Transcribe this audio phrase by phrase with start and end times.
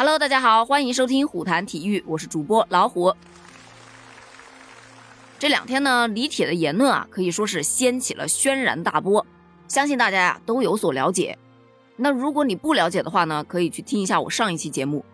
[0.00, 3.14] Hello，大家好，欢迎收听虎谈体育，我是主播老虎。
[5.38, 9.26] 这两天呢，李铁的言论啊，可以说是掀起了轩然大波，
[9.68, 11.36] 相信大家呀都有所了解。
[11.96, 15.04] 那如果你不了解的话呢，可以去听一下我上一期节目。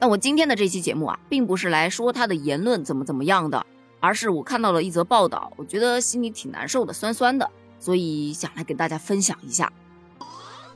[0.00, 3.64] 那我今天的这期节目啊，并不是来说他的言论怎么怎么样的，
[4.00, 7.48] 而是我看到了一则报道，我觉得心里挺难受的，酸酸的，
[7.78, 9.72] 所以想来跟大家分享一下。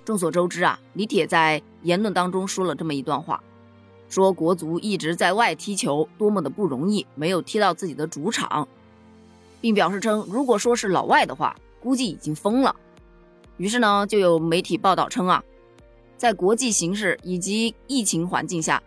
[0.04, 3.42] 众所周知啊，李铁在言论当中说了这么一段话，
[4.08, 8.66] 说国足一直在外踢球多么的不容易，没有踢到自己的主场，
[9.60, 12.74] 并表示称，如果说是老外的话，估计已经疯了。
[13.58, 15.42] 于是呢，就有媒体报道称啊，
[16.16, 18.82] 在国际形势以及疫情环境下，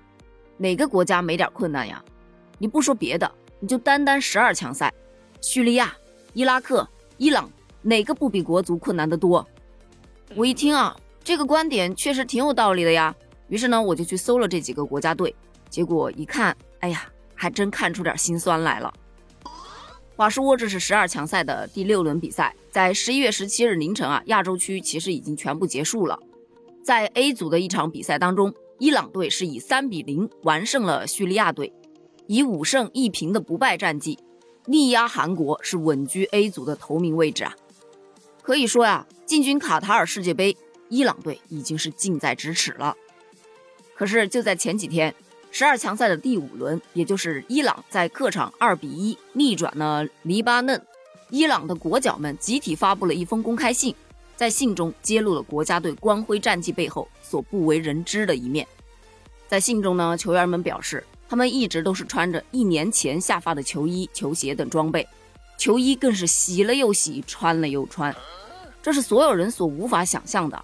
[0.58, 2.04] 哪个国家没点困难呀？
[2.58, 4.94] 你不说别的，你就单单十二强赛，
[5.40, 5.96] 叙利亚、
[6.34, 6.86] 伊拉克、
[7.18, 7.50] 伊朗，
[7.82, 9.48] 哪个不比国足困难的多？
[10.36, 10.94] 我一听啊。
[11.26, 13.14] 这个观点确实挺有道理的呀，
[13.48, 15.36] 于是呢，我就去搜了这几个国家队，
[15.72, 18.94] 结果一看，哎呀，还真看出点心酸来了。
[20.16, 26.20] 话说这是十二强赛的第六轮比赛，在十一月十七日凌晨啊，亚洲区其实已经全部结束了。
[26.84, 31.74] 在 A 组的一场比赛当中，伊朗队是以三比零完胜了叙利亚队，
[32.28, 34.20] 以五胜一平的不败战绩，
[34.68, 37.56] 力压韩国，是稳居 A 组的头名位置啊。
[38.44, 40.56] 可以说呀，进军卡塔尔世界杯。
[40.90, 42.96] 伊朗队已经是近在咫尺了，
[43.96, 45.14] 可是就在前几天，
[45.52, 50.80] 十二强赛的第五轮，也就是伊朗在客场二比一逆转了黎巴嫩，
[51.30, 53.96] 伊朗的国脚们集体发布了一封公开信，
[54.36, 58.68] 在信中揭露了国家队光辉战绩背后所不为人知的一面。
[59.48, 65.08] 在信中呢，球员们表示，他们一直都是穿着一年前下发的球衣、球鞋等装备，
[65.58, 68.16] 球衣更是洗了又洗，穿了又穿，
[68.84, 70.64] 这是所有人所无法想象的。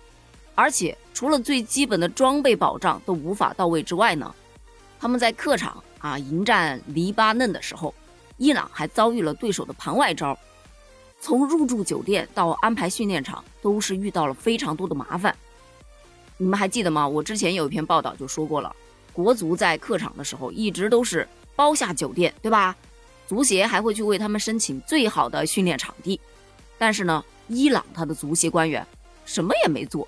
[0.56, 4.34] 而且，除了最基本的装备保障都无法到位之外呢，
[5.00, 7.94] 他们在客场啊迎战黎巴嫩的时候，
[8.38, 10.38] 伊朗还遭遇了对手的盘外招，
[11.20, 15.36] 从入住酒店到安排训练场，都是遇到了非常多的麻烦。
[16.38, 17.08] 你们还记得吗？
[17.08, 18.76] 我之前有一篇报道就说过了，
[19.14, 22.76] 国足在客场的时候一直都是包下酒店，对吧？
[23.28, 26.20] 足协还会去为他们申请最好的训练场地，
[26.78, 28.86] 但是呢，伊朗他的足协官员
[29.24, 30.08] 什么也没做。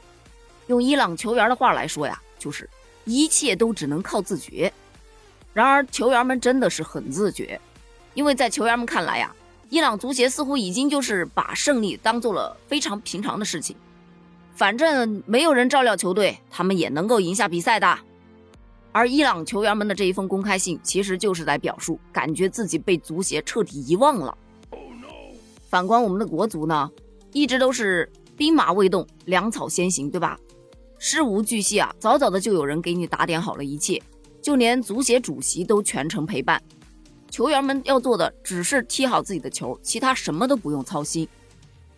[0.68, 2.70] 用伊朗球员的话来说呀，就是
[3.06, 4.72] 一切都只能靠自觉。
[5.54, 7.60] 然而，球员们真的是很自觉，
[8.14, 9.36] 因为在球员们看来呀，
[9.70, 13.76] 伊朗足协似乎已经就是把胜利当做了非常平常的事情。
[14.56, 18.00] 反正没有人照料球队，他们也能够赢下比赛的。
[18.92, 24.38] 而伊朗球员们的这一封公开信，其实就是在表述，感觉自己被足协彻底遗忘了。
[25.68, 26.92] 反观我们的国足呢，
[27.32, 30.38] 一直都是兵马未动，粮草先行，对吧？
[31.06, 34.02] 事无巨细啊，早早的就有人给你打点好了一切，
[34.42, 36.64] 就连足协主席都全程陪伴。
[37.30, 41.28] 球员们要做的只是踢好自己的球，其他什么都不用操心。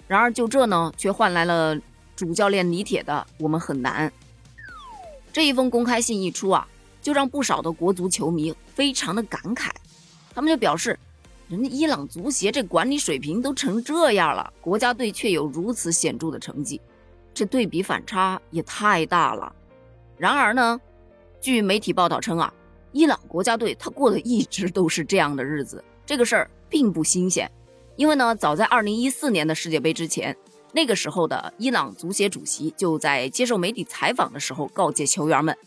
[0.08, 1.80] 然而就这呢，却换来了
[2.16, 4.12] 主教练李铁的“我们很难”。
[5.32, 6.68] 这一封公开信一出啊，
[7.00, 9.70] 就让不少的国足球迷非常的感慨。
[10.34, 10.98] 他们就表示，
[11.48, 16.82] 人家伊朗足协这管理水平都成这样了，国家队却有如此显著的成绩。
[17.36, 19.54] 这对比反差也太大了。
[20.18, 20.80] 然而呢，
[21.42, 22.52] 据媒体报道称啊，
[22.94, 27.52] 伊朗国家队他过的一直都是这样的日子，这个事儿并不新鲜。
[27.98, 30.36] 因为呢，早在2014年的世界杯之前，
[30.72, 35.58] 那个时候的伊朗足协主席就在接受媒体采访的时候告诫球员们，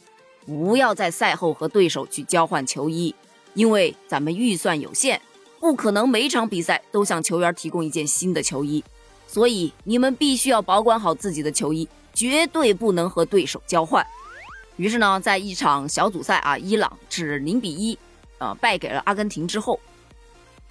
[0.47, 3.15] 不要在赛后和对手去交换球衣，
[3.53, 5.21] 因为咱们预算有限，
[5.61, 8.83] 不可能每场比赛都向球员提供一件新的球衣。
[9.29, 14.05] 所以你们必须要保管好自己的球衣，绝对不能和对手交换。
[14.77, 17.99] 于是呢，在一场小组赛啊，伊朗只零比一，
[18.39, 19.79] 呃，败给了阿根廷之后，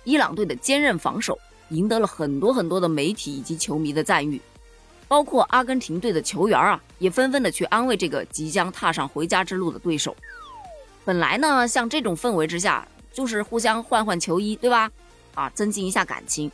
[0.04, 1.38] 伊朗队的坚韧防守
[1.70, 4.42] 赢得了很多很多的媒体以及球迷的赞誉，
[5.08, 10.16] 包括阿根廷队的球员啊，也纷纷的去安慰这个即将踏上回家之路的对手。
[11.06, 14.90] 本来呢，像这种氛围之下，就是互相换换球衣，对吧？
[15.36, 16.52] 啊，增进一下感情。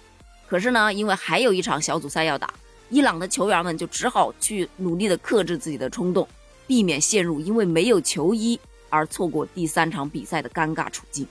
[0.54, 2.54] 可是呢，因为还有一场小组赛要打，
[2.92, 6.28] 伊朗的球员们就只好去努力的克制自己的冲动，
[6.68, 11.26] 避免陷入因为没有球衣而错过第三场比赛的尴尬处境。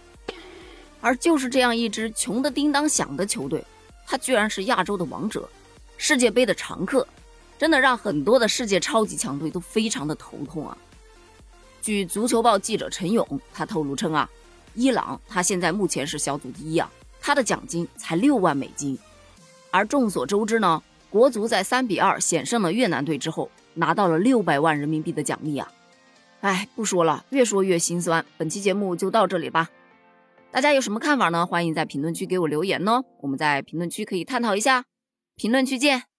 [1.01, 3.65] 而就是这样一支穷的叮当响的球队，
[4.09, 5.49] 他居然是亚洲的王者，
[5.97, 7.07] 世界杯的常客，
[7.57, 10.77] 真的让很多的世界超级强队都非常的头痛啊。
[11.81, 14.29] 据足球报记者陈勇他透露称啊，
[14.75, 16.91] 伊朗他现在目前是小组第一啊，
[17.21, 18.99] 他的奖金才六万美金。
[19.73, 20.81] 而众所周知呢，
[21.11, 25.73] 国足在三比二险胜了越南队之后，拿到了六百万人民币的奖励啊！
[26.43, 28.25] 哎，不说了，越说越心酸。
[28.37, 29.71] 本期节目就到这里吧。
[30.51, 31.47] 大家有什么看法呢？
[31.47, 34.85] 欢迎在评论区给我留言哦，我们在评论区可以探讨一下。
[35.35, 36.12] 评论区见。